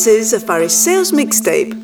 This 0.00 0.06
is 0.06 0.32
a 0.32 0.40
Phariseos 0.40 1.12
mixtape. 1.12 1.79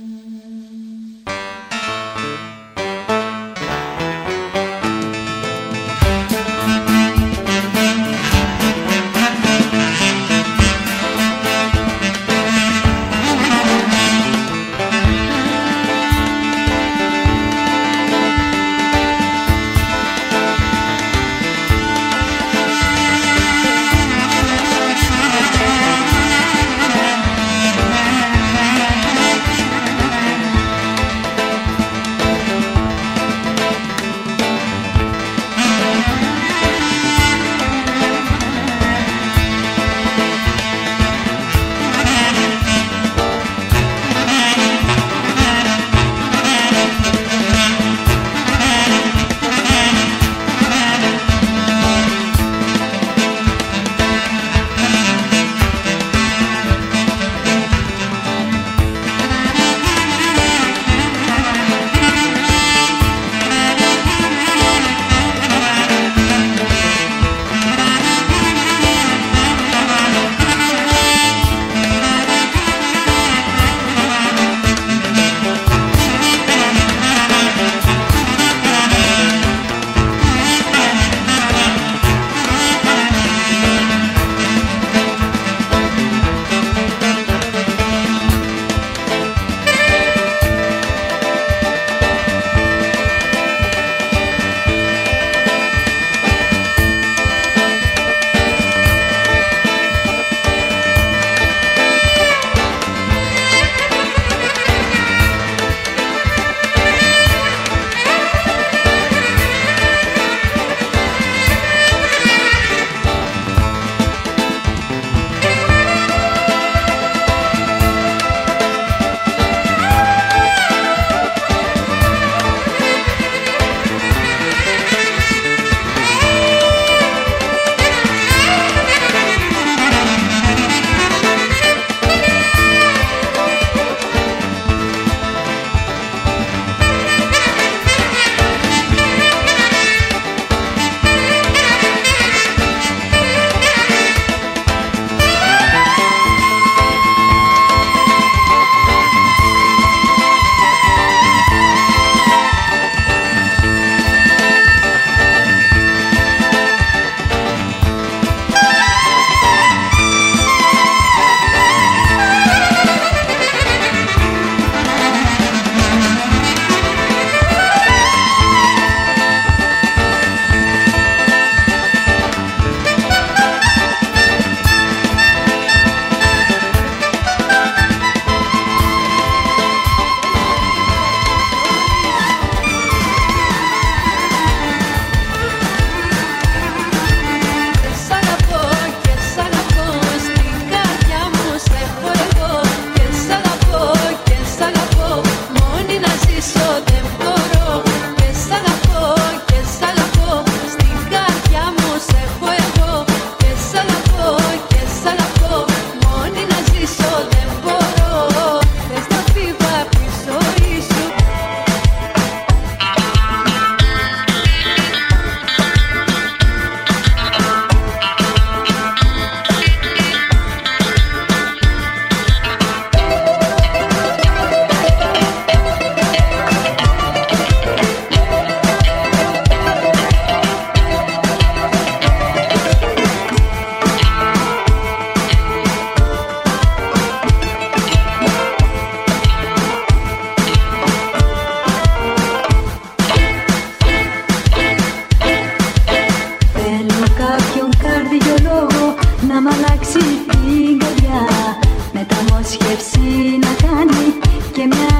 que 254.56 254.62
out. 254.73 254.95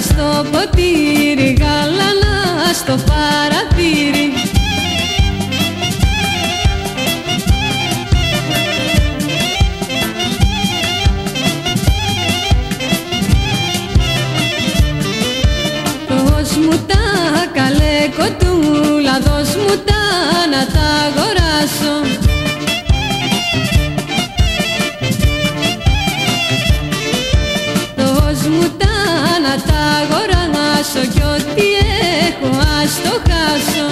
στο 0.00 0.46
ποτήρι 0.50 1.56
γάλανα 1.60 2.72
στο 2.72 2.94
παρατήρι. 3.06 4.43
Κι 31.06 31.22
ό,τι 31.34 31.66
έχω 32.28 32.56
ας 32.82 33.00
το 33.02 33.20
χάσω. 33.28 33.88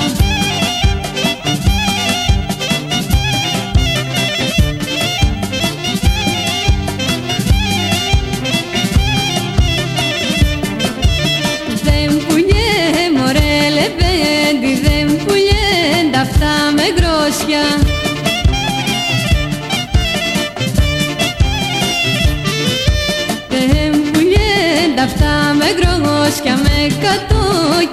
Δεν 11.82 12.26
πουλιέ 12.26 13.11
μωρέ 13.17 13.69
λεβέντη, 13.75 14.81
δεν 14.82 15.25
πουλιέ 15.26 16.11
τα 16.12 16.20
αυτά 16.20 16.55
με 16.76 16.82
γρόσια. 16.97 17.91
Αυτά 25.05 25.55
με 25.59 25.64
γρογόσια 25.79 26.56
με 26.56 26.72
κατώ 26.88 27.43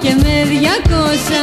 και 0.00 0.14
με 0.22 0.44
διακόσα. 0.48 1.42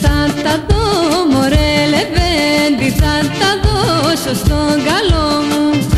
Θα 0.00 0.42
τα 0.42 0.64
δω 0.68 1.24
μωρέ 1.30 1.86
λεβέντη, 1.88 2.90
θα 3.00 3.28
τα 3.38 3.50
δώσω 3.62 4.34
στον 4.34 4.84
καλό 4.84 5.42
μου. 5.48 5.88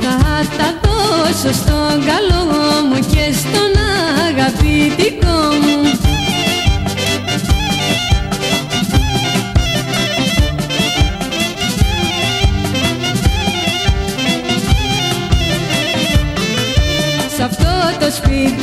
Θα 0.00 0.46
τα 0.56 0.74
δώσω 0.82 1.52
στον 1.52 2.04
καλό 2.06 2.33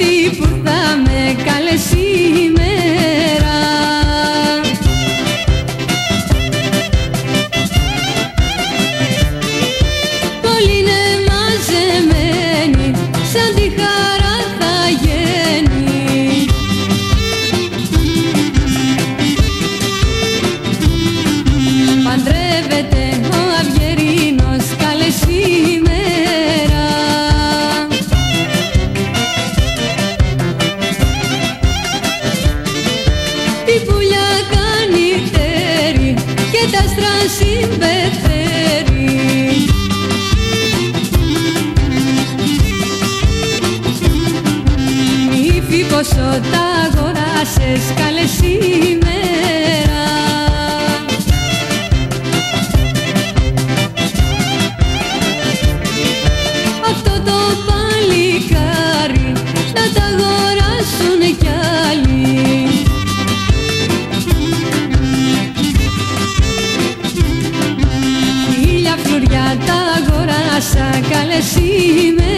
ti 0.02 0.51
πόσο 46.04 46.40
τα 46.52 46.64
αγοράσες 46.86 47.94
καλέ 47.96 48.26
Alesime 71.32 72.31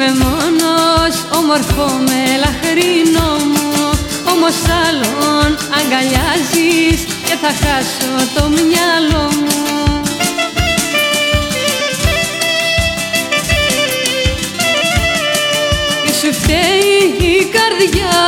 είμαι 0.00 0.24
μόνος 0.24 1.14
Όμορφο 1.38 1.86
με 2.06 2.20
λαχρινό 2.42 3.30
μου. 3.52 3.90
Όμως 4.32 4.56
άλλον 4.86 5.48
αγκαλιάζεις 5.78 7.00
και 7.26 7.36
θα 7.42 7.52
χάσω 7.62 8.12
το 8.34 8.48
μυαλό 8.48 9.28
μου. 9.40 9.58
Σου 16.20 16.32
φταίει 16.32 17.28
η 17.32 17.48
καρδιά 17.56 18.18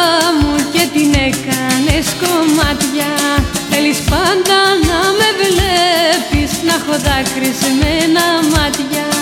μου 0.41 0.55
και 0.73 0.89
την 0.93 1.13
έκανες 1.13 2.07
κομμάτια. 2.23 3.13
Θέλεις 3.71 3.99
πάντα 3.99 4.61
να 4.89 5.01
με 5.19 5.29
βλέπεις 5.41 6.63
να 6.67 6.75
έχω 6.75 6.95
δάκρυσμένα 7.07 8.25
μάτια 8.55 9.22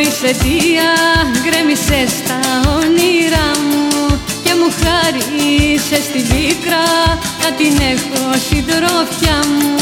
χωρίς 0.00 0.22
αιτία, 0.22 0.90
γκρέμισες 1.42 2.12
τα 2.28 2.40
όνειρά 2.76 3.50
μου 3.68 4.20
και 4.44 4.52
μου 4.58 4.68
χάρισες 4.80 6.06
τη 6.12 6.20
πίκρα 6.22 6.86
να 7.42 7.52
την 7.56 7.74
έχω 7.92 8.38
συντρόφια 8.48 9.36
μου. 9.48 9.76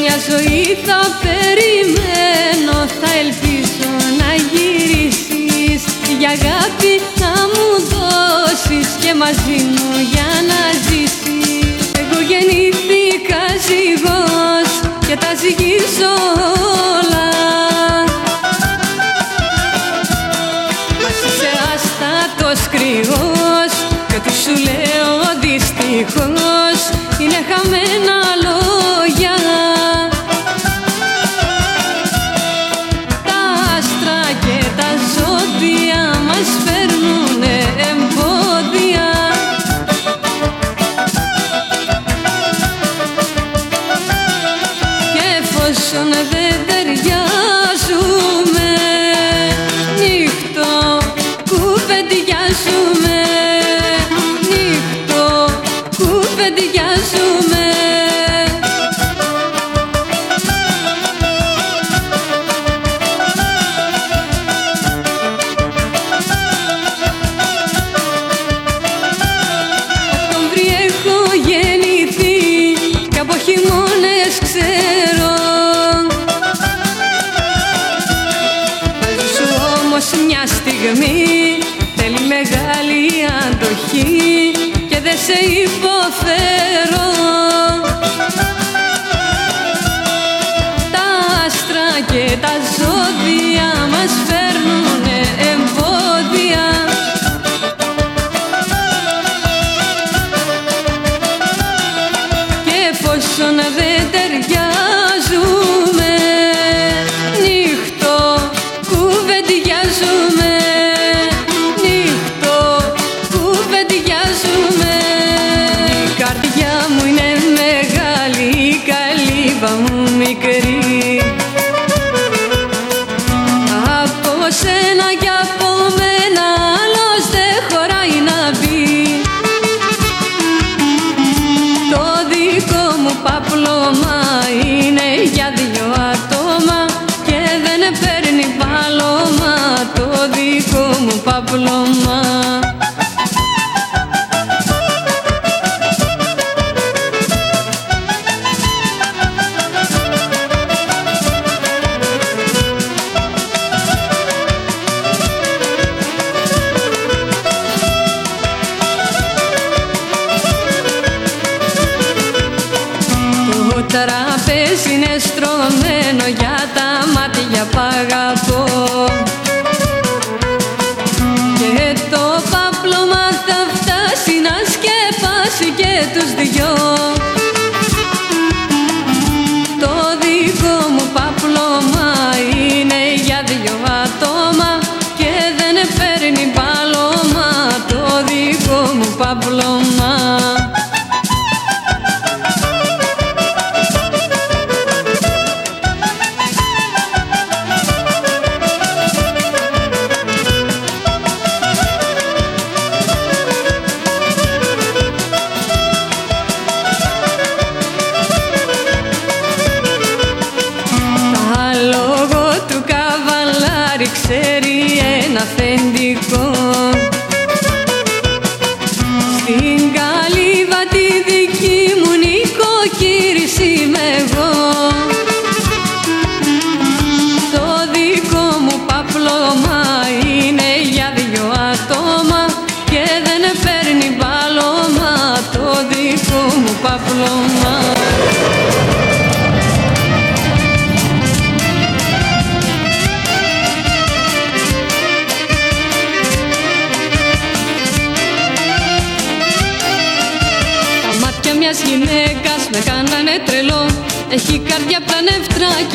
Μια 0.00 0.16
ζωή 0.28 0.78
θα 0.84 1.00
περιμένω, 1.22 2.86
θα 3.00 3.10
ελπίζω 3.22 3.90
να 4.18 4.30
γυρίσεις. 4.50 5.82
Για 6.18 6.28
αγάπη 6.28 6.92
να 7.20 7.32
μου 7.52 7.68
δώσεις 7.92 8.88
και 9.00 9.14
μαζί 9.14 9.58
μου 9.72 9.90
για 10.12 10.30
να 10.50 10.60
ζήσεις. 10.86 11.90
Εγώ 12.00 12.20
γεννήθηκα 12.28 12.75
ζυγός 13.66 14.70
και 15.06 15.16
τα 15.16 15.30
ζυγίζω 15.40 16.14
όλα. 16.98 17.28
Μας 21.02 21.18
είσαι 21.26 21.50
άστατος 21.72 22.68
κρυός 22.72 23.72
και 24.08 24.16
ό,τι 24.16 24.32
σου 24.42 24.54
λέω 24.66 25.14
δυστυχώς 25.40 26.80
είναι 27.18 27.40
χαμένα 27.48 28.15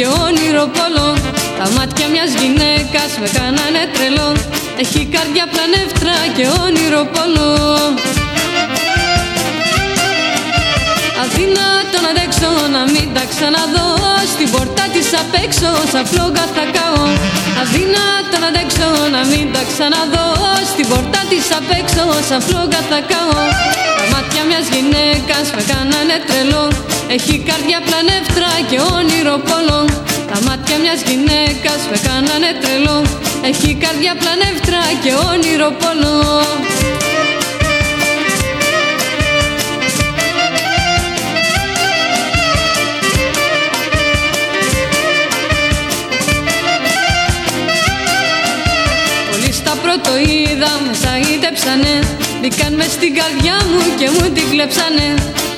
και 0.02 0.10
όνειρο 0.28 0.66
πολλό. 0.78 1.10
Τα 1.60 1.66
μάτια 1.76 2.08
μιας 2.14 2.32
γυναίκας 2.40 3.12
με 3.22 3.28
κάνανε 3.38 3.82
τρελό. 3.94 4.30
Έχει 4.84 5.02
καρδιά 5.16 5.46
πλανεύτρα 5.54 6.16
και 6.36 6.46
όνειρο 6.66 7.02
πολλό. 7.16 7.52
Αδύνατο 11.24 11.98
να 12.06 12.10
αντέξω 12.14 12.52
να 12.76 12.82
μην 12.94 13.08
τα 13.16 13.24
ξαναδώ. 13.32 13.90
Στην 14.34 14.48
πόρτα 14.54 14.86
της 14.94 15.08
απ' 15.22 15.36
έξω 15.46 15.70
σαν 15.92 16.04
φλόγα 16.12 16.46
θα 16.56 16.66
καώ 16.76 17.04
Αδύνατο 17.62 18.36
να 18.44 18.48
αντέξω 18.52 18.90
να 19.16 19.22
μην 19.32 19.46
τα 19.54 19.64
ξαναδώ. 19.70 20.28
Στην 20.72 20.86
πόρτα 20.92 21.22
της 21.32 21.46
απ' 21.60 21.74
έξω 21.80 22.04
σαν 22.28 22.42
φλόγα 22.48 22.82
θα 22.90 23.00
καώ 23.12 23.42
Τα 23.98 24.04
μάτια 24.12 24.42
μιας 24.50 24.66
γυναίκας 24.74 25.46
με 25.56 25.62
κάνανε 25.72 26.16
τρελό 26.28 26.66
Έχει 27.16 27.38
καρδιά 27.40 27.80
πλανεύτρα 27.88 28.50
και 28.70 28.80
όνειρο 28.98 29.38
πολλό. 29.50 29.86
Τα 30.32 30.38
μάτια 30.46 30.78
μιας 30.78 31.02
γυναίκας 31.08 31.82
με 31.92 31.98
κάνανε 32.08 32.50
τρελό. 32.62 33.02
Έχει 33.50 33.74
καρδιά 33.74 34.14
πλανεύτρα 34.22 34.82
και 35.04 35.12
όνειρο 35.32 35.70
πολλό. 35.82 36.20
Πρώτο 49.84 50.18
είδα 50.18 50.72
με 50.86 50.94
σαΐτεψανε 51.04 51.94
Μπήκαν 52.42 52.74
μες 52.74 52.92
στην 52.92 53.16
καρδιά 53.16 53.58
μου 53.70 53.82
και 54.00 54.10
μου 54.10 54.32
την 54.34 54.50
κλέψανε 54.50 55.08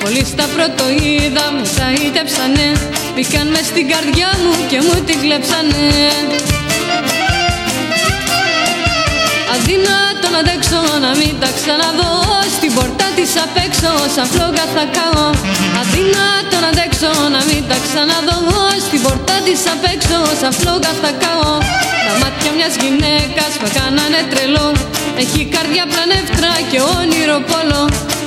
Πολύ 0.04 0.24
στα 0.34 0.46
πρώτο 0.54 0.84
είδα 1.02 1.44
με 1.56 1.64
σαΐτεψανε 1.76 2.66
Μπήκαν 3.14 3.46
μες 3.54 3.66
στην 3.72 3.86
καρδιά 3.92 4.30
μου 4.42 4.52
και 4.70 4.78
μου 4.86 4.96
την 5.06 5.16
κλέψανε. 5.22 5.84
Αδύνατο 9.54 10.26
να 10.34 10.38
αντέξω 10.44 10.80
να 11.04 11.10
μην 11.20 11.34
τα 11.42 11.50
ξαναδώ. 11.58 12.12
Στην 12.56 12.70
πόρτα 12.76 13.06
της 13.16 13.30
απ' 13.44 13.58
έξω 13.66 13.90
σαν 14.14 14.26
φλόγα 14.32 14.64
θα 14.74 14.84
καώ 14.96 15.26
Αδύνατο 15.80 16.56
να 16.64 16.68
αντέξω 16.74 17.12
να 17.34 17.40
μην 17.48 17.62
τα 17.70 17.78
ξαναδώ. 17.84 18.40
Στην 18.86 19.00
πόρτα 19.04 19.36
της 19.46 19.60
απ' 19.72 19.86
έξω 19.94 20.18
σαν 20.40 20.52
φλόγα 20.60 20.92
θα 21.02 21.10
καώ 21.22 21.52
Τα 22.06 22.12
μάτια 22.20 22.50
μιας 22.56 22.74
γυναίκας 22.82 23.52
με 23.62 23.68
κάνανε 23.76 24.20
τρελό. 24.30 24.68
Έχει 25.22 25.40
καρδιά 25.54 25.84
πλανεύτρα 25.92 26.50
και 26.70 26.78
όνειρο 26.98 27.38
πόλο 27.50 27.82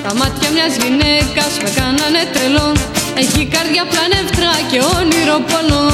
Τα 0.07 0.15
μάτια 0.15 0.49
μιας 0.51 0.75
γυναίκας 0.75 1.57
με 1.63 1.69
κάνανε 1.75 2.23
τρελό. 2.33 2.71
Έχει 3.17 3.45
καρδιά 3.45 3.85
πλανεύτρα 3.85 4.51
και 4.71 4.79
όνειρο 4.97 5.39
πόλο 5.39 5.87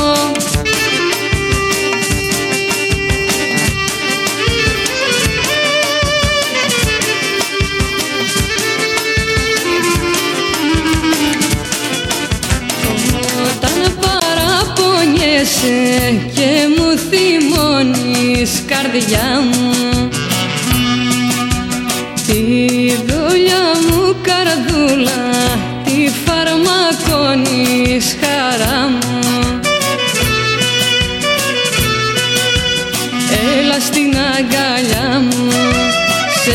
και 16.34 16.68
μου 16.78 16.98
θυμώνεις 17.10 18.64
καρδιά 18.68 19.42
μου 19.52 19.53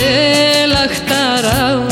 σε 0.08 0.66
λαχταράω 0.66 1.86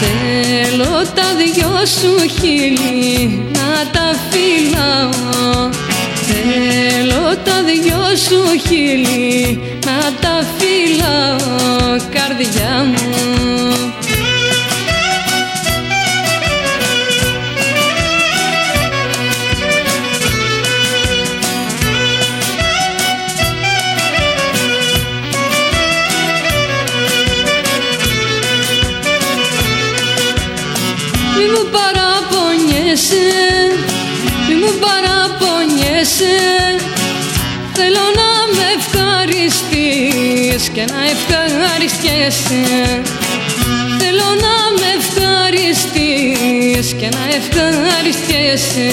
Θέλω 0.00 1.06
τα 1.14 1.28
δυο 1.40 1.86
σου 1.86 2.28
χείλη 2.40 3.42
να 3.52 3.90
τα 3.92 4.06
φυλάω. 4.30 5.70
Θέλω 6.28 7.36
τα 7.44 7.62
δυο 7.62 8.16
σου 8.16 8.68
χείλη 8.68 9.60
να 9.86 10.12
τα 10.20 10.46
φυλάω. 10.56 11.96
Καρδιά 12.10 12.84
μου 12.84 13.35
παραπονιέσαι 36.16 36.34
Θέλω 37.72 38.04
να 38.20 38.30
με 38.56 38.66
ευχαριστείς 38.78 40.62
και 40.68 40.84
να 40.92 41.00
ευχαριστιέσαι. 41.14 42.62
Θέλω 43.98 44.28
να 44.44 44.54
με 44.80 44.88
ευχαριστείς 45.00 46.86
και 46.98 47.08
να 47.08 47.24
ευχαριστιέσαι 47.36 48.90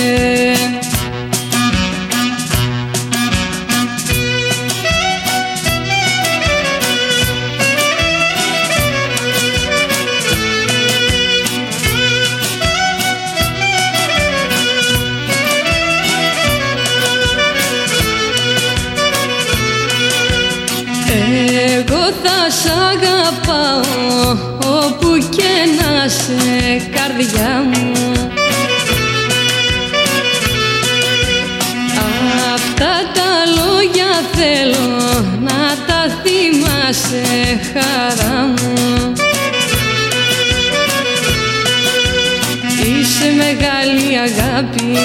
αγάπη, 44.80 44.98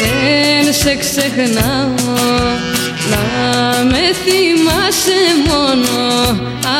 δεν 0.00 0.72
σε 0.72 0.96
ξεχνάω. 0.96 1.94
Να 3.10 3.84
με 3.84 4.14
θυμάσαι 4.24 5.20
μόνο, 5.48 6.28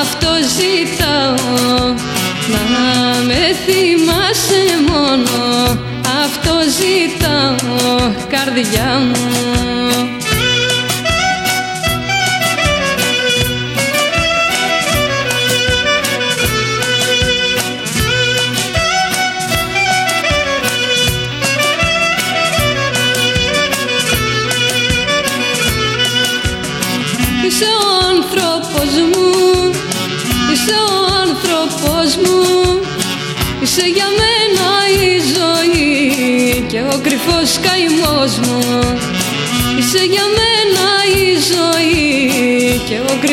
αυτό 0.00 0.28
ζητάω. 0.56 1.94
Να 2.48 3.22
με 3.24 3.56
θυμάσαι 3.64 4.62
μόνο, 4.88 5.78
αυτό 6.24 6.54
ζητάω. 6.78 8.12
Καρδιά 8.28 9.00
μου 9.00 9.63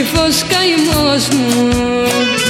και 0.02 0.08
ο 0.08 0.12
κρυφός 0.12 0.44
καημός 0.44 1.28
μου 1.28 2.41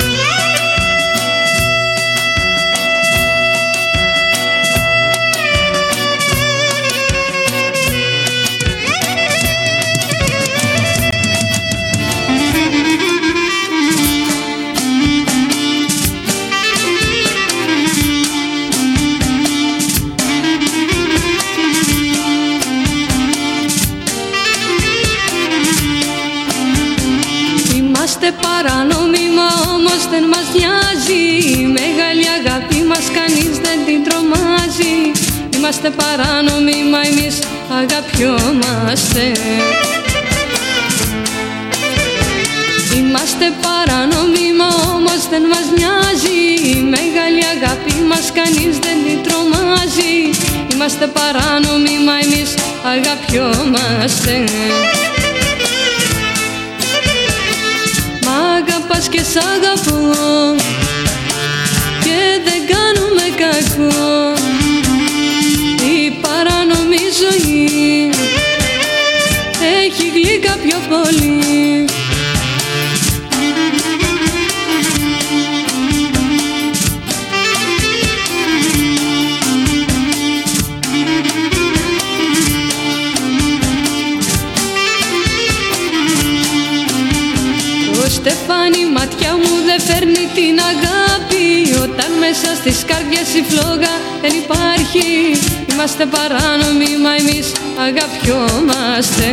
τρομάζει. 34.06 34.96
Είμαστε 35.56 35.90
παράνομοι 35.90 36.80
μα 36.92 37.02
εμείς 37.12 37.36
αγαπιόμαστε. 37.82 39.26
Είμαστε 42.98 43.54
παράνομοι 43.66 44.48
μα 44.60 44.68
όμως 44.94 45.22
δεν 45.30 45.44
μας 45.52 45.66
νοιάζει. 45.78 46.40
Η 46.76 46.82
μεγάλη 46.96 47.44
αγάπη 47.56 47.94
μας 48.10 48.32
κανείς 48.34 48.76
δεν 48.86 48.98
την 49.06 49.20
τρομάζει. 49.26 50.16
Είμαστε 50.74 51.08
παράνομοι 51.08 51.96
μα 52.06 52.14
εμείς 52.24 52.50
αγαπιόμαστε. 52.94 54.36
Μ' 58.24 58.30
αγαπάς 58.58 59.08
και 59.08 59.22
σ' 59.32 59.36
αγαπώ. 59.36 60.02
και 60.62 60.91
δεν 62.46 62.62
κάνουμε 62.74 63.26
κακό. 63.42 64.34
Η 65.96 66.12
παράνομη 66.22 67.04
ζωή 67.22 68.10
έχει 69.84 70.12
γλύκα 70.14 70.58
πιο 70.64 70.78
πολύ. 70.90 71.86
Στεφάνι 88.22 88.86
ματιά 88.94 89.32
μου 89.38 89.54
δεν 89.66 89.82
φέρνει 89.82 90.30
την 90.34 90.60
αγάπη. 90.60 90.82
Όταν 90.84 91.01
μέσα 92.32 92.56
στις 92.56 92.86
καρδιές 92.86 93.28
η 93.40 93.44
φλόγα 93.50 93.94
δεν 94.22 94.34
υπάρχει. 94.44 95.08
Είμαστε 95.72 96.06
παράνομοι 96.06 96.92
μα 97.04 97.12
εμείς 97.22 97.48
αγαπιόμαστε. 97.88 99.28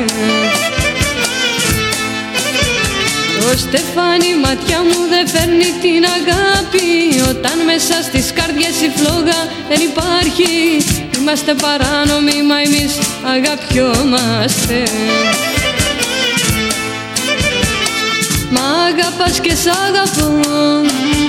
Το 3.41 3.59
στεφάνι 3.65 4.31
ματιά 4.45 4.81
μου 4.89 5.01
δεν 5.13 5.25
φέρνει 5.35 5.71
την 5.85 6.03
αγάπη. 6.19 6.89
Όταν 7.31 7.57
μέσα 7.71 7.97
στις 8.09 8.33
καρδιές 8.39 8.77
η 8.87 8.91
φλόγα 8.97 9.41
δεν 9.69 9.81
υπάρχει 9.91 10.53
Είμαστε 11.19 11.55
παράνομοι 11.55 12.43
μα 12.49 12.57
εμείς 12.67 12.93
αγαπιόμαστε. 13.35 14.79
Μ' 18.51 18.59
αγαπάς 18.89 19.41
και 19.41 19.55
σ' 19.63 19.71
αγαπώ. 19.87 20.29
και 21.11 21.28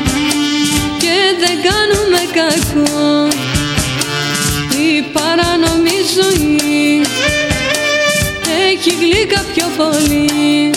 δεν 1.40 1.58
κάνουμε 1.68 2.22
κακό. 2.40 3.28
Η 4.80 5.02
παράνομη 5.14 5.98
ζωή 6.16 7.02
έχει 8.70 8.92
γλύκα 9.00 9.46
πιο 9.54 9.68
πολύ 9.78 10.72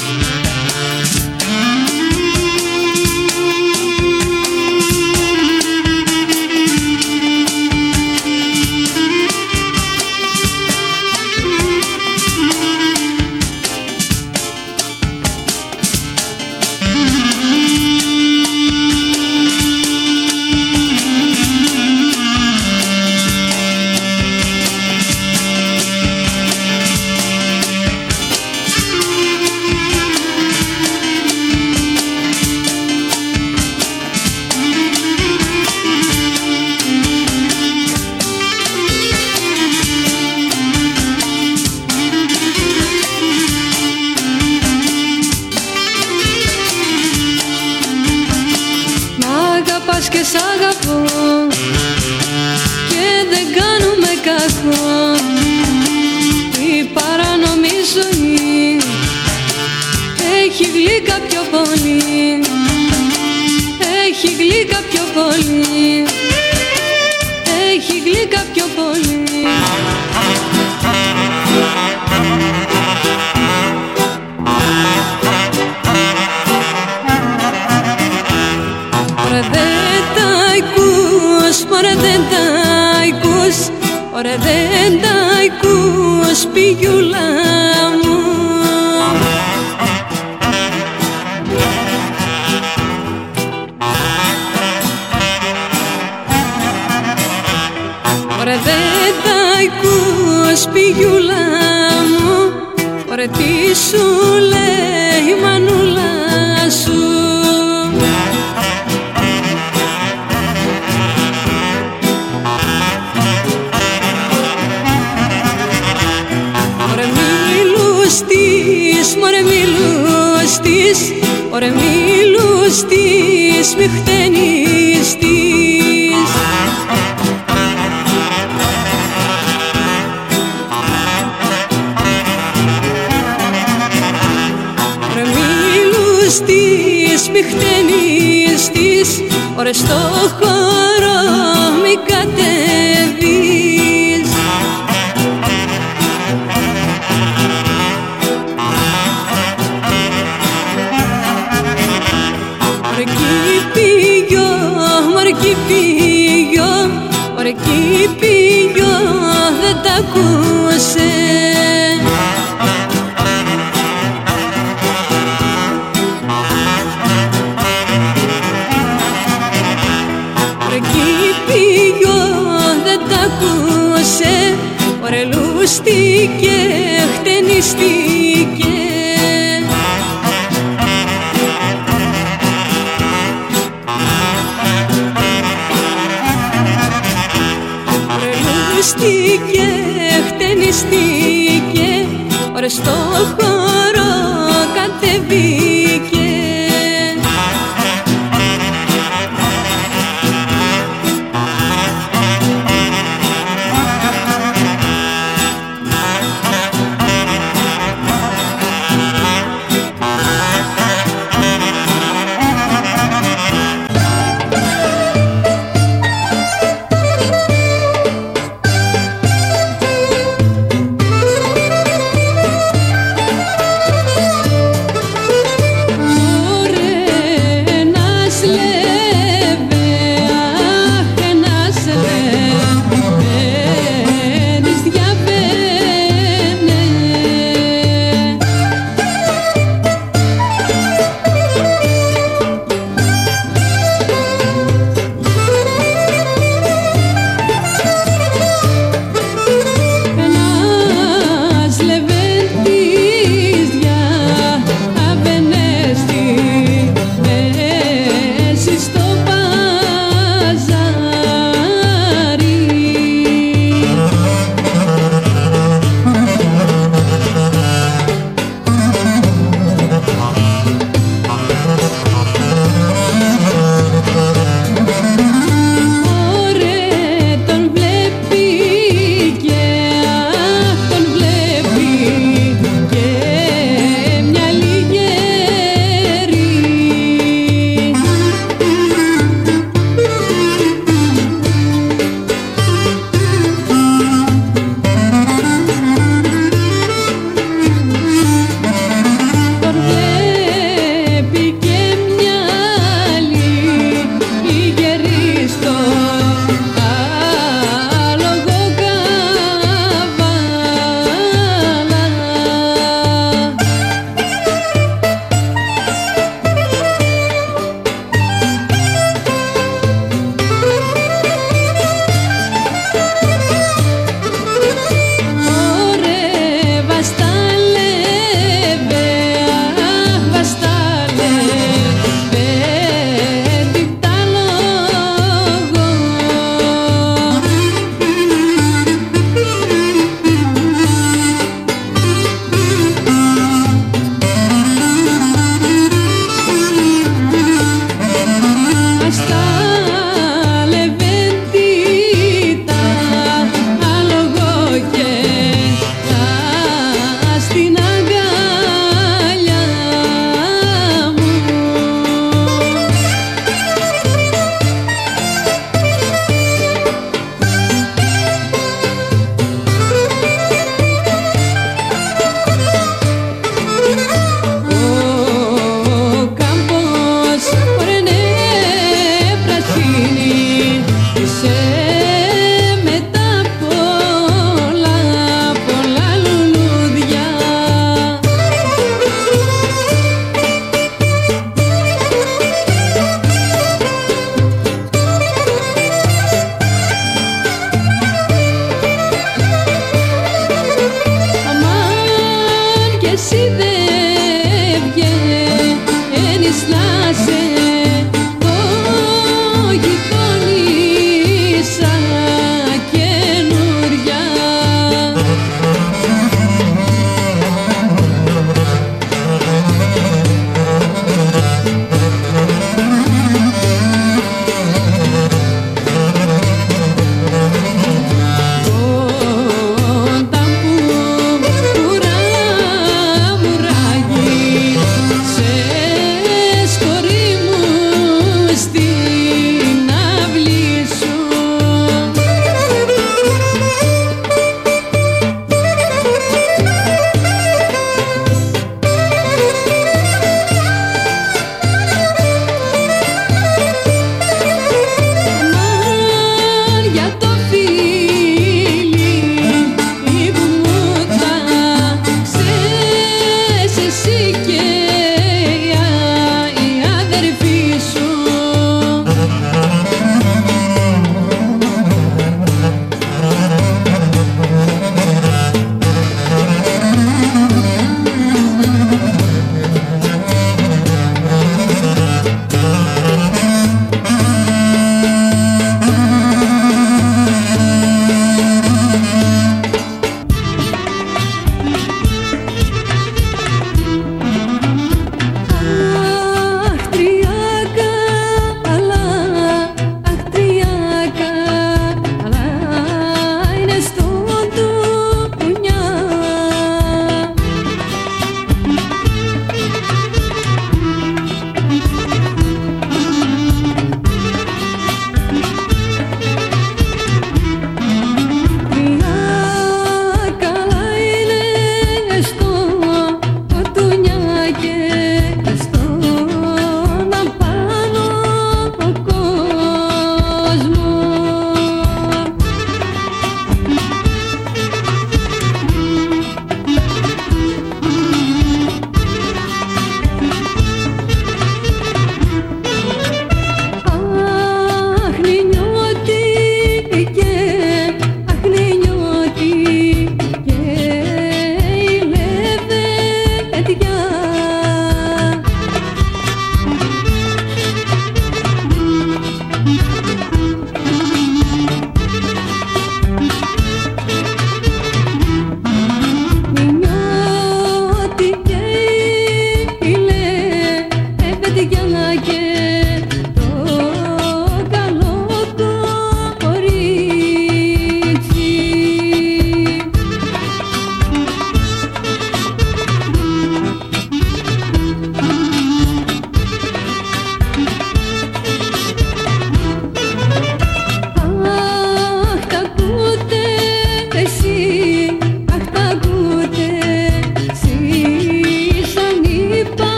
HD 177.75 178.02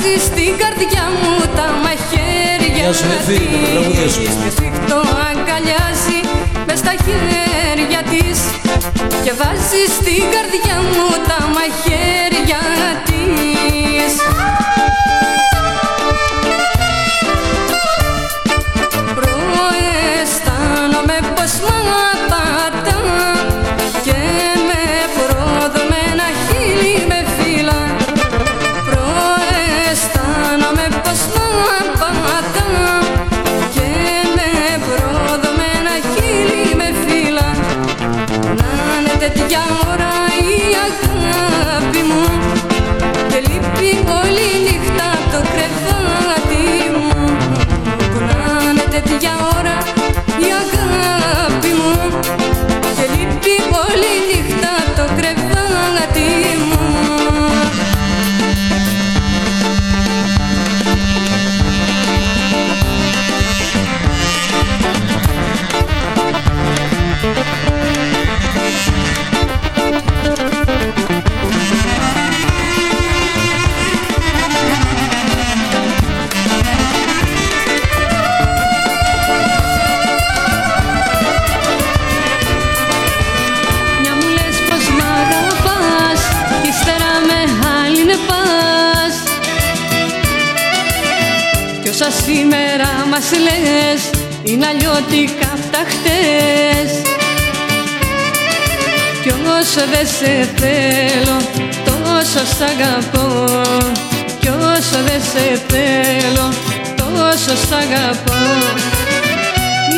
βάζει 0.00 0.18
στην 0.24 0.56
καρδιά 0.56 1.04
μου 1.20 1.34
τα 1.56 1.66
μαχαίρια 1.82 2.88
της 3.26 4.16
και 4.16 4.28
σφιχτό 4.50 5.00
αγκαλιάζει 5.30 6.20
μες 6.66 6.78
στα 6.78 6.94
χέρια 7.04 8.02
της. 8.10 8.38
Και 9.24 9.32
βάζει 9.40 9.82
στην 9.96 10.24
καρδιά 10.34 10.76
μου 10.92 11.06
τα 11.28 11.38
μαχαίρια 11.56 12.62
της. 13.04 14.12
Προαισθάνομαι 19.14 21.18
πως 21.34 21.52
μ' 21.60 22.07
είναι 95.12 95.26
αλλιώτικα 95.28 95.52
αυτά 95.52 95.78
χτες 95.92 97.02
Κι 99.22 99.28
όσο 99.28 99.86
δεν 99.92 100.06
σε 100.06 100.48
θέλω 100.56 101.36
τόσο 101.84 102.46
σ' 102.56 102.60
αγαπώ. 102.60 103.44
Κι 104.40 104.48
όσο 104.48 104.98
δεν 105.06 105.20
σε 105.32 105.60
θέλω 105.68 106.48
τόσο 106.96 107.56
σ' 107.66 107.72
αγαπώ. 107.72 108.40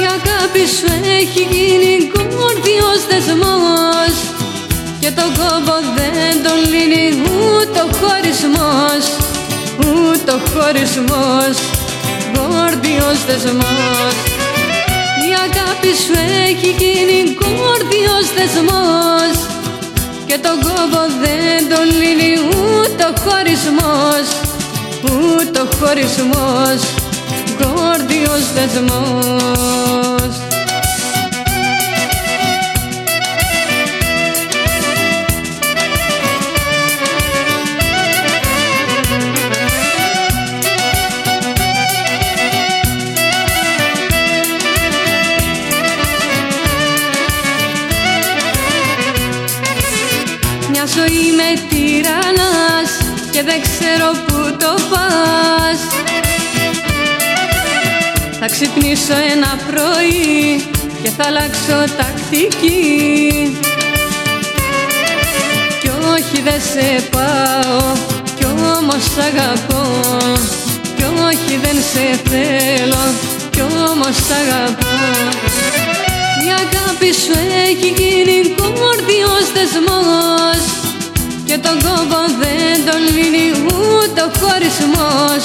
Η 0.00 0.02
αγάπη 0.16 0.64
σου 0.76 0.92
έχει 1.20 1.42
γίνει 1.50 2.10
κόρδιος 2.12 3.00
δεσμός. 3.10 4.14
Και 5.00 5.10
τον 5.10 5.30
κόμπο 5.38 5.76
δεν 5.96 6.42
τον 6.44 6.58
λύνει 6.72 7.22
ούτε 7.26 7.80
ο 7.80 7.88
χωρισμός. 8.00 9.04
Ούτε 9.78 10.30
ο 10.32 10.40
χωρισμός 10.52 11.56
γόρδιος 12.36 13.24
δεσμός. 13.26 14.14
Η 14.26 14.29
αγάπη 15.82 15.96
σου 16.02 16.12
έχει 16.46 16.70
γίνει 16.78 17.36
γόρδιος 17.40 18.26
δεσμός 18.36 19.46
και 20.26 20.38
τον 20.38 20.56
κόβο 20.62 21.02
δεν 21.22 21.68
τον 21.68 21.84
λύνει 22.00 22.32
ούτε 22.32 23.04
ο 23.04 23.12
χωρισμός 23.20 24.26
ούτε 25.04 25.60
ο 25.60 25.68
χωρισμός. 25.78 26.80
Γόρδιος 27.58 28.44
δεσμός 28.54 29.79
και 53.40 53.46
δεν 53.46 53.62
ξέρω 53.62 54.10
που 54.26 54.56
το 54.58 54.74
πας. 54.90 55.80
Θα 58.40 58.46
ξυπνήσω 58.46 59.14
ένα 59.32 59.58
πρωί 59.66 60.64
και 61.02 61.10
θα 61.16 61.24
αλλάξω 61.26 61.94
τακτική. 61.96 63.56
Κι 65.80 65.90
όχι 66.12 66.42
δεν 66.42 66.60
σε 66.72 67.08
πάω 67.10 67.92
κι 68.36 68.44
όμως 68.76 69.04
αγαπώ. 69.28 69.86
Κι 70.96 71.04
όχι 71.28 71.56
δεν 71.62 71.76
σε 71.92 72.20
θέλω 72.30 73.04
κι 73.50 73.60
όμως 73.60 74.18
αγαπώ. 74.40 74.94
Η 76.46 76.48
αγάπη 76.62 77.14
σου 77.22 77.38
έχει 77.66 77.88
γίνει 77.96 78.54
κόρδιος 78.56 79.52
δεσμός 79.54 80.79
και 81.50 81.58
τον 81.58 81.78
κόμπο 81.82 82.20
δεν 82.42 82.76
τον 82.88 83.00
λύνει 83.14 83.46
ούτε 83.66 84.20
ο 84.28 84.30
χωρισμός 84.40 85.42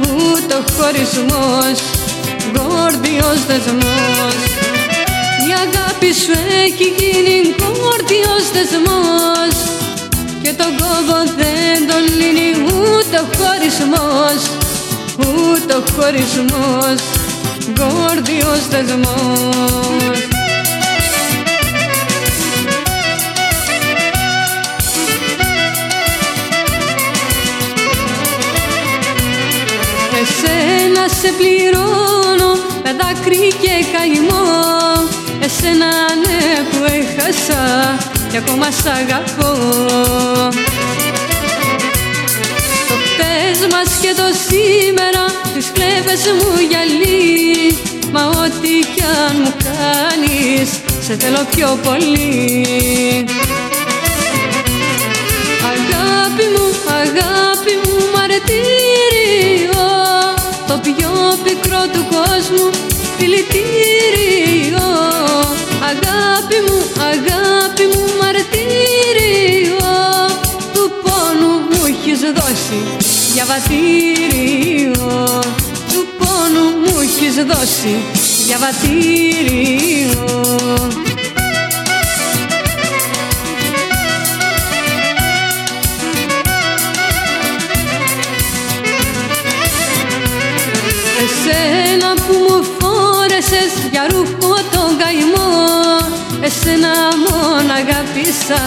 Ούτε 0.00 0.54
ο 0.60 0.64
χωρισμός 0.76 1.76
Γόρδιος 2.54 3.38
δεσμός. 3.48 4.36
Η 5.48 5.50
αγάπη 5.64 6.10
σου 6.22 6.34
έχει 6.64 6.86
γίνει 6.98 7.36
γόρδιος 7.60 8.44
δεσμός 8.54 9.54
Και 10.42 10.52
τον 10.60 10.72
κόμπο 10.80 11.18
δεν 11.40 11.78
τον 11.90 12.02
λύνει 12.18 12.48
ούτε 12.68 13.16
ο 13.24 13.26
χωρισμός 13.36 14.40
Ούτε 15.26 15.72
ο 15.80 15.82
χωρισμός 15.94 16.98
Γόρδιος 17.78 18.62
δεσμός 18.70 20.31
σε 31.22 31.32
πληρώνω 31.38 32.50
με 32.84 32.92
δάκρυ 32.98 33.52
και 33.62 33.74
καημό. 33.92 34.44
Εσένα 35.40 35.92
ναι 36.22 36.40
που 36.70 36.78
έχασα 36.98 37.62
και 38.30 38.36
ακόμα 38.36 38.70
σ' 38.70 38.86
αγαπώ. 38.86 39.52
Το 42.88 42.94
χτες 43.04 43.58
μας 43.72 43.90
και 44.00 44.12
το 44.16 44.28
σήμερα 44.48 45.24
τις 45.54 45.70
κλέβες 45.74 46.22
μου 46.36 46.50
γυαλί. 46.68 47.78
Μα 48.12 48.26
ό,τι 48.26 48.74
κι 48.94 49.02
αν 49.26 49.36
μου 49.42 49.52
κάνεις 49.66 50.70
σε 51.00 51.16
θέλω 51.20 51.46
πιο 51.54 51.78
πολύ. 51.84 53.26
Αγάπη 55.72 56.46
μου, 56.54 56.66
αγάπη 57.00 57.72
μου 57.82 57.94
μαρτύριο 58.14 59.71
το 60.72 60.78
πιο 60.78 61.12
πικρό 61.44 61.82
του 61.92 62.04
κόσμου 62.10 62.70
δηλητήριο. 63.18 64.86
Αγάπη 65.90 66.58
μου, 66.66 66.78
αγάπη 67.10 67.84
μου 67.92 68.04
μαρτύριο. 68.20 69.84
Του 70.74 70.84
πόνου 71.02 71.52
μου 71.70 71.80
έχεις 71.86 72.20
δώσει 72.20 72.78
διαβατήριο. 73.32 75.02
Του 75.92 76.06
πόνου 76.18 76.64
μου 76.84 77.00
έχεις 77.00 77.34
δώσει 77.34 77.94
διαβατήριο 78.46 80.22
Εσένα 96.64 96.88
μόνο 97.28 97.72
αγάπησα 97.72 98.62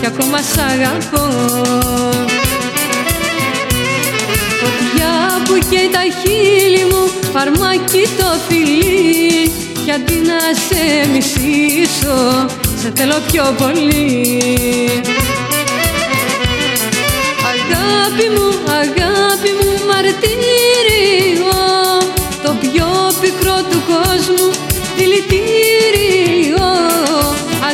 και 0.00 0.06
ακόμα 0.06 0.38
σ' 0.38 0.58
αγαπώ. 0.58 1.26
Φωτιά 4.60 5.42
που 5.44 5.58
καίει 5.70 5.88
τα 5.92 6.00
χείλη 6.20 6.84
μου, 6.84 7.10
φαρμάκι 7.32 8.08
το 8.18 8.24
φιλί. 8.48 9.52
Κι 9.84 9.90
αντί 9.90 10.14
να 10.14 10.38
σε 10.66 11.08
μισήσω, 11.12 12.46
σε 12.80 12.92
θέλω 12.94 13.14
πιο 13.30 13.54
πολύ. 13.58 15.02
Αγάπη 17.52 18.28
μου, 18.34 18.48
αγάπη 18.66 19.50
μου, 19.60 19.70
μαρτύριο 19.88 21.52
Το 22.42 22.54
πιο 22.60 22.88
πικρό 23.20 23.56
του 23.70 23.82
κόσμου 23.86 24.50
δηλητήριο 24.96 25.62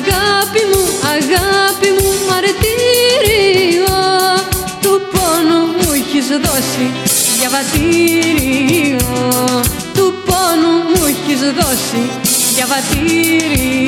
Αγάπη 0.08 0.62
μου, 0.70 0.82
αγάπη 1.14 1.88
μου, 1.96 2.08
μαρτύριο. 2.28 3.96
Του 4.82 4.92
πόνου 5.12 5.60
μου 5.76 5.92
έχεις 5.92 6.26
δώσει 6.26 6.86
διαβατήριο 7.38 8.98
Του 9.94 10.14
πόνου 10.26 10.72
μου 10.88 11.04
έχεις 11.06 11.40
δώσει 11.40 12.10
διαβατήριο 12.54 13.78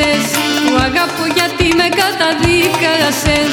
καταδίκασες. 0.00 0.30
Του 0.66 0.76
αγαπώ 0.86 1.24
γιατί 1.34 1.68
με 1.76 1.88
καταδίκασες. 2.00 3.52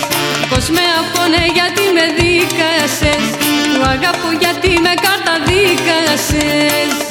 Πως 0.49 0.69
με 0.69 0.85
αφωνέ 0.99 1.45
γιατί 1.57 1.85
με 1.97 2.05
δίκασες. 2.17 3.25
Του 3.73 3.81
αγαπώ 3.93 4.29
γιατί 4.39 4.71
με 4.85 4.93
καταδίκασες. 5.07 7.06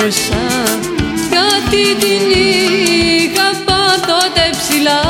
Αγαπούσα 0.00 0.78
γιατί 1.30 1.94
την 2.00 2.30
είχα 2.30 3.50
πάντοτε 3.64 4.50
ψηλά. 4.58 5.02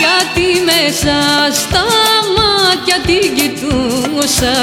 Γιατί 0.00 0.62
μέσα 0.64 1.16
στα 1.52 1.84
μάτια 2.36 2.96
την 3.06 3.34
κοιτούσα. 3.34 4.56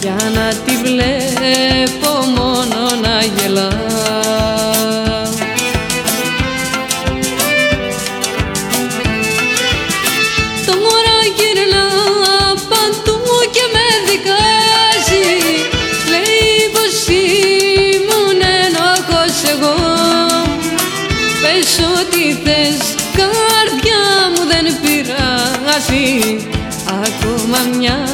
Για 0.00 0.16
να 0.34 0.48
τη 0.64 0.76
βλέπω 0.76 2.12
μόνο 2.36 3.00
να 3.02 3.22
γελά 3.36 3.72
Ακόμα 26.88 27.58
μια 27.78 28.08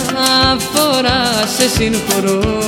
φορά 0.73 1.47
σε 1.57 1.69
συγχωρώ 1.69 2.61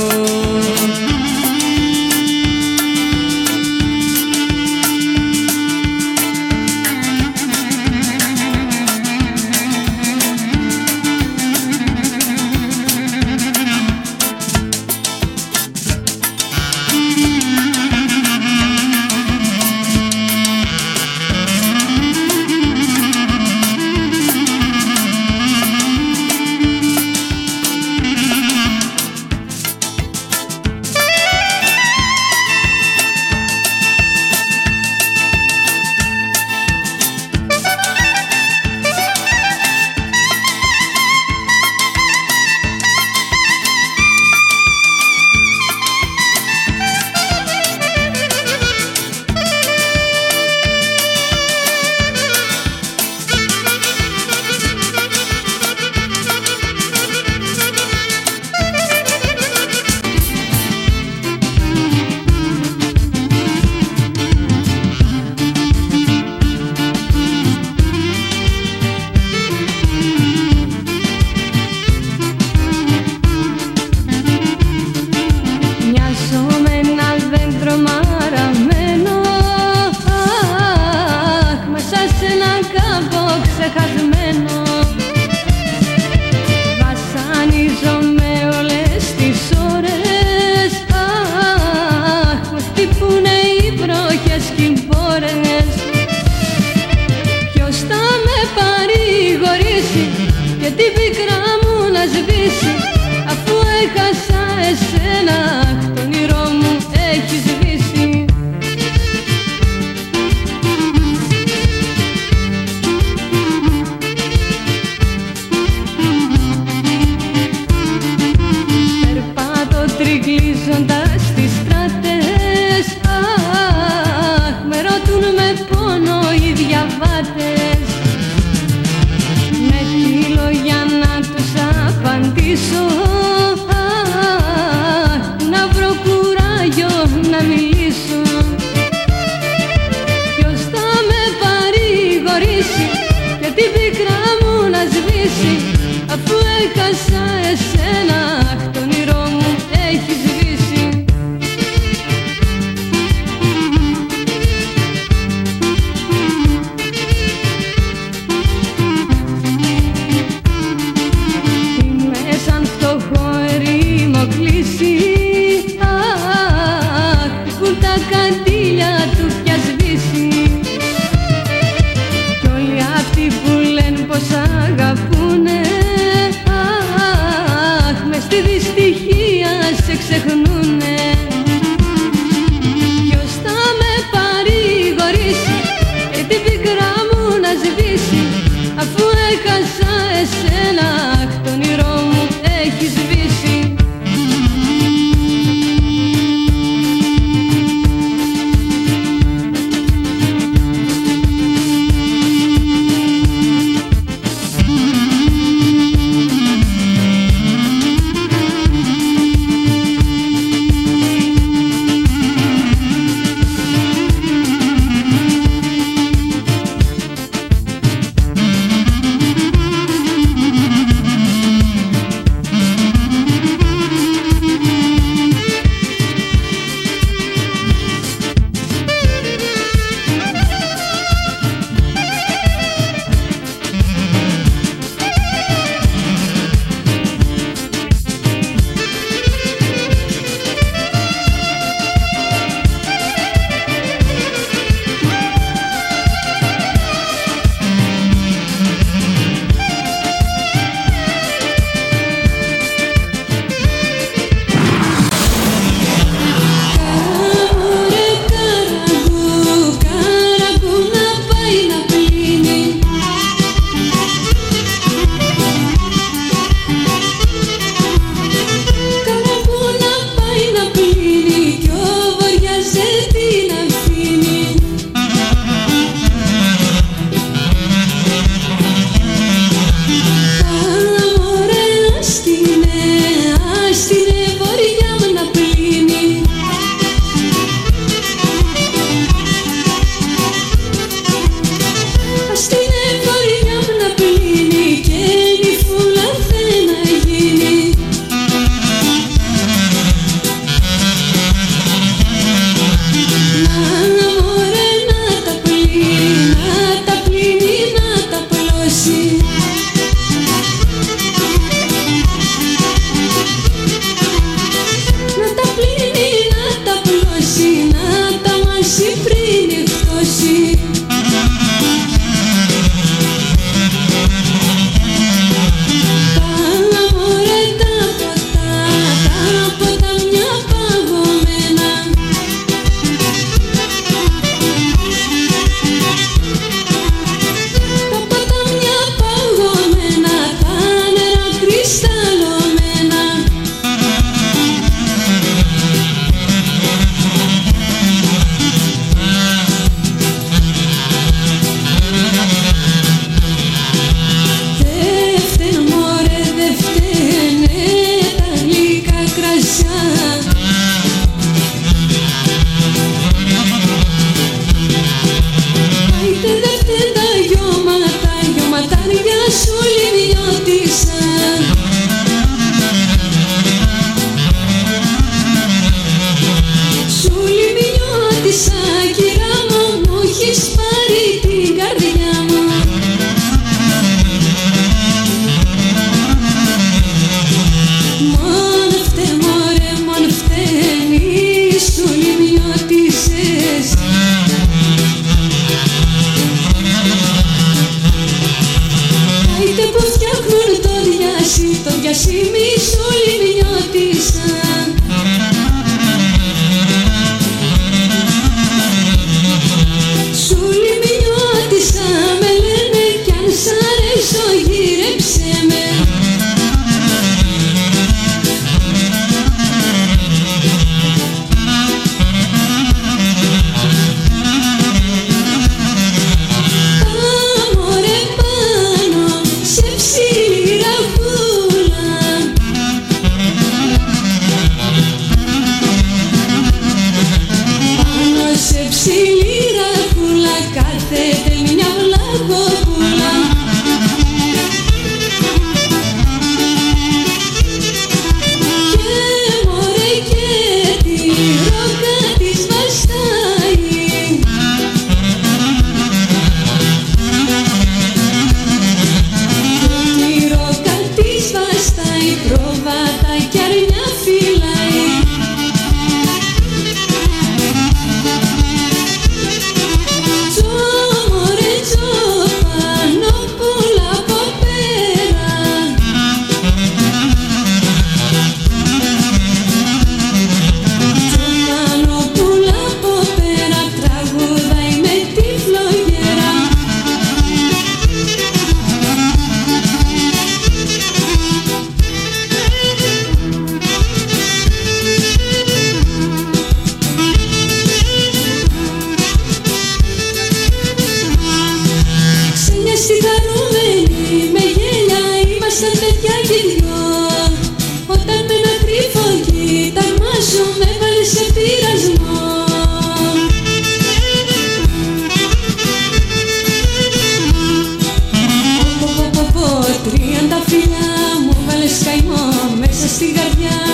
Τρίαντα 519.85 520.43
φιλιά 520.47 520.89
μου 521.25 521.37
βάλες 521.47 521.83
καημό 521.85 522.25
μέσα 522.61 522.89
στην 522.89 523.15
καρδιά 523.15 523.72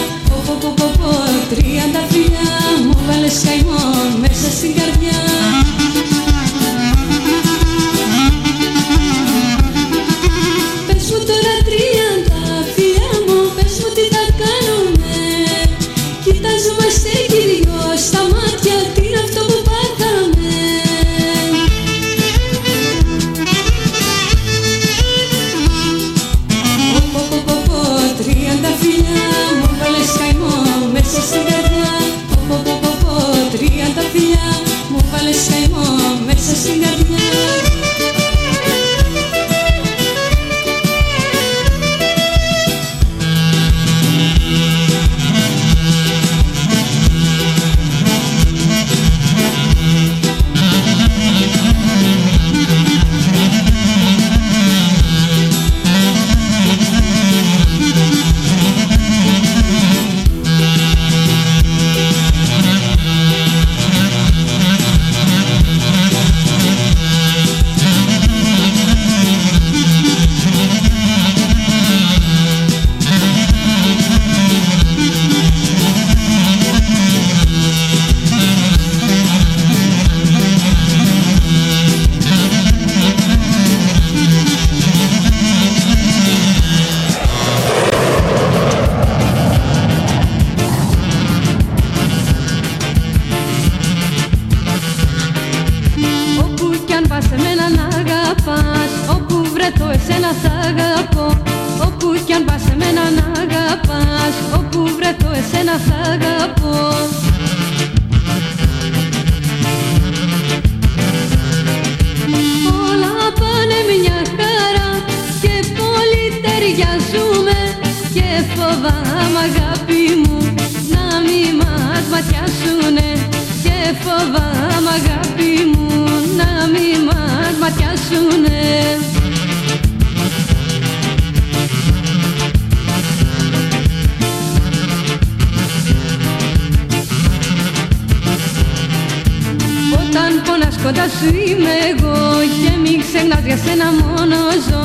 ένα 143.80 143.90
μόνο 143.92 144.36
ζω. 144.68 144.84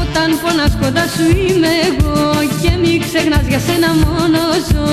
Όταν 0.00 0.28
πονάς 0.42 0.72
κοντά 0.80 1.04
σου 1.14 1.24
είμαι 1.38 1.68
εγώ 1.88 2.14
Και 2.62 2.70
μην 2.82 3.00
ξεχνάς 3.00 3.46
για 3.48 3.58
σένα 3.58 3.90
μόνο 3.94 4.40
ζω. 4.68 4.86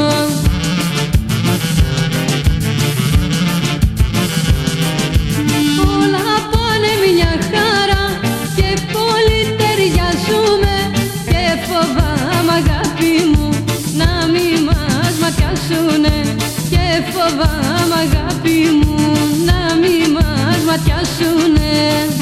Όλα 5.97 6.27
πάνε 6.51 6.91
μια 7.03 7.33
χαρά 7.51 8.03
Και 8.55 8.69
πολύ 8.95 9.41
ταιριάζουμε 9.59 10.75
Και 11.29 11.41
φοβάμαι 11.67 12.53
αγάπη 12.59 13.13
μου 13.31 13.49
Να 13.99 14.11
μη 14.31 14.49
μας 14.67 15.13
ματιάσουνε. 15.21 16.15
Και 16.69 16.85
φοβάμαι 17.13 17.95
αγάπη 18.05 18.57
μου 18.79 18.95
Να 19.45 19.75
μη 19.81 19.97
μας 20.15 20.59
ματιάσουνε. 20.67 22.14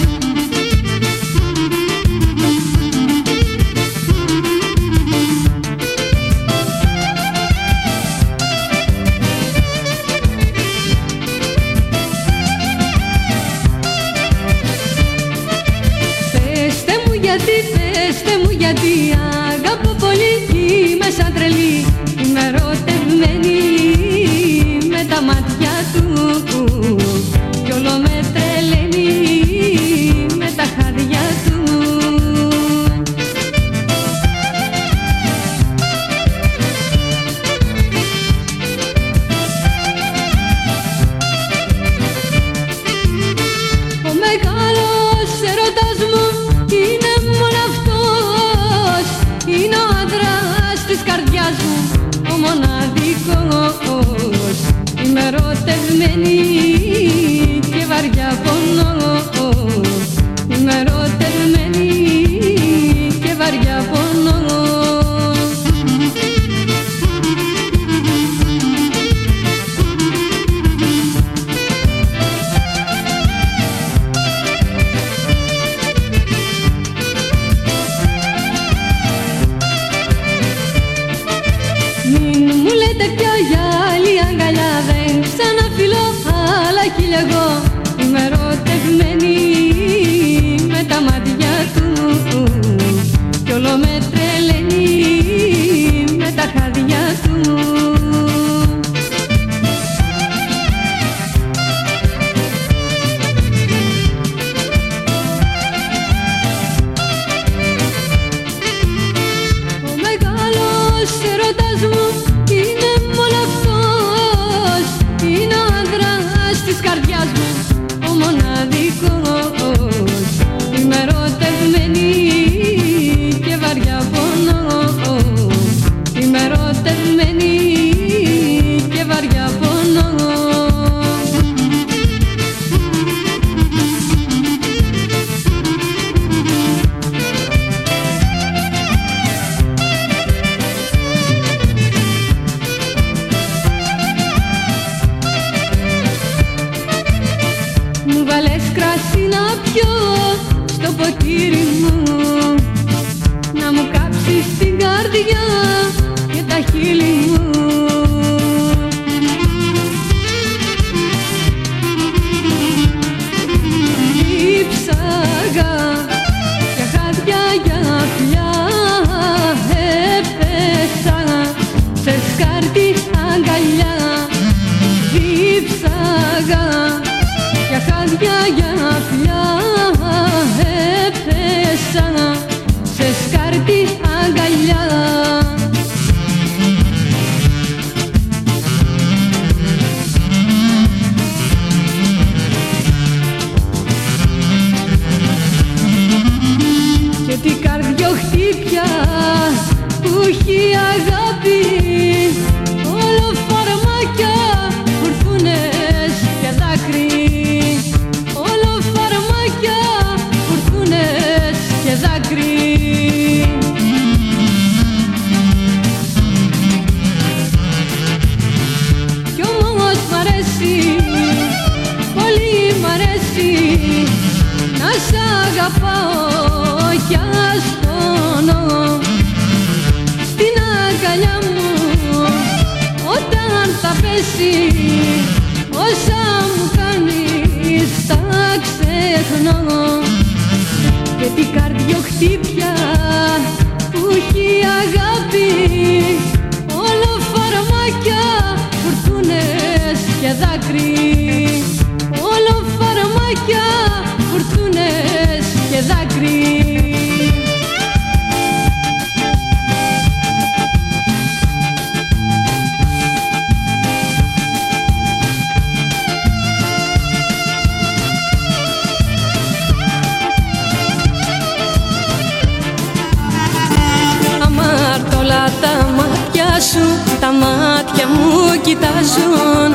κοιτάζουν 278.73 279.69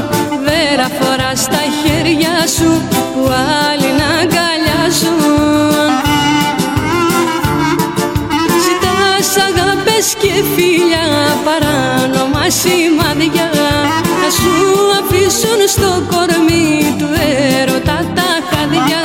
Δεν 0.47 0.77
τα 1.19 1.35
στα 1.35 1.63
χέρια 1.81 2.37
σου 2.57 2.71
που 3.13 3.23
άλλοι 3.67 3.91
να 4.01 4.09
αγκαλιάζουν. 4.21 5.91
Ζητάς 8.65 9.29
αγάπες 9.49 10.07
και 10.23 10.35
φίλια 10.55 11.07
παράνομα 11.47 12.45
σημάδια. 12.61 13.51
Να 14.21 14.29
σου 14.39 14.55
αφήσουν 15.01 15.61
στο 15.75 15.91
κορμί 16.11 16.95
του 16.99 17.09
έρωτα 17.61 17.99
τα 18.17 18.31
χαδιά 18.51 19.05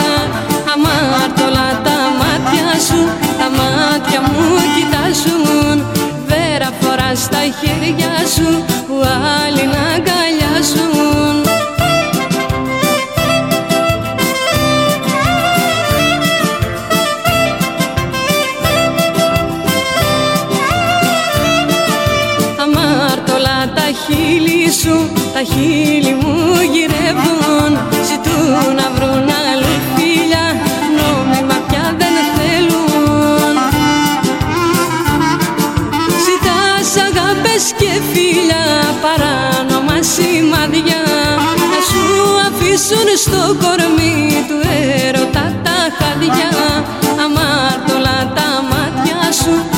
Αμάρτωλα 0.73 1.69
τα 1.85 1.97
μάτια 2.19 2.69
σου, 2.87 3.01
τα 3.39 3.47
μάτια 3.57 4.19
μου 4.21 4.47
κοιτάζουν. 4.75 5.77
Βέρα 6.27 6.69
φορά 6.79 7.11
στα 7.15 7.41
χέρια 7.59 8.13
σου 8.35 8.65
που 8.87 8.95
άλλη 9.43 9.65
να 9.75 9.82
φίλοι 25.63 26.13
μου 26.21 26.35
γυρεύουν 26.73 27.71
Ζητούν 28.09 28.75
να 28.79 28.87
βρουν 28.95 29.27
άλλη 29.49 29.75
φίλια 29.95 30.45
Νόμιμα 30.97 31.57
πια 31.67 31.85
δεν 31.99 32.15
θέλουν. 32.35 33.55
Ζητάς 36.25 36.89
αγάπες 37.07 37.63
και 37.79 37.91
φίλια 38.11 38.63
Παράνομα 39.03 39.97
σημαδιά 40.13 41.03
Να 41.71 41.79
σου 41.89 42.03
αφήσουν 42.47 43.07
στο 43.23 43.41
κορμί 43.61 44.45
του 44.47 44.57
έρωτα 45.05 45.45
τα 45.65 45.79
χαδιά. 45.97 46.51
Αμάρτωλα 47.23 48.19
τα 48.35 48.49
μάτια 48.69 49.31
σου 49.41 49.72